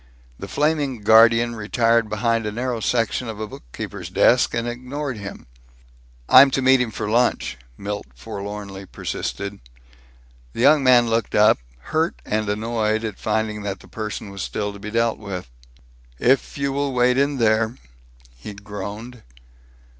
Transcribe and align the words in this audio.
The 0.39 0.47
flaming 0.47 1.01
guardian 1.01 1.53
retired 1.53 2.09
behind 2.09 2.47
a 2.47 2.51
narrow 2.51 2.79
section 2.79 3.27
of 3.29 3.39
a 3.39 3.45
bookkeeper's 3.45 4.09
desk 4.09 4.51
and 4.55 4.67
ignored 4.67 5.17
him. 5.17 5.45
"I'm 6.27 6.49
to 6.57 6.61
meet 6.63 6.81
him 6.81 6.89
for 6.89 7.07
lunch," 7.07 7.55
Milt 7.77 8.07
forlornly 8.15 8.87
persisted. 8.87 9.59
The 10.53 10.59
young 10.61 10.83
man 10.83 11.07
looked 11.07 11.35
up, 11.35 11.59
hurt 11.93 12.19
and 12.25 12.49
annoyed 12.49 13.03
at 13.03 13.19
finding 13.19 13.61
that 13.61 13.79
the 13.81 13.87
person 13.87 14.31
was 14.31 14.41
still 14.41 14.73
to 14.73 14.79
be 14.79 14.89
dealt 14.89 15.19
with. 15.19 15.51
"If 16.17 16.57
you 16.57 16.71
will 16.73 16.95
wait 16.95 17.19
in 17.19 17.37
there?" 17.37 17.75
he 18.35 18.55
groaned. 18.55 19.21